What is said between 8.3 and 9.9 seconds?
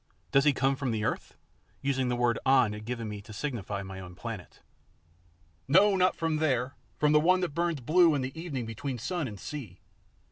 evening between sun and sea.